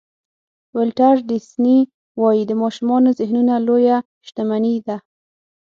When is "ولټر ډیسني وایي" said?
0.77-2.43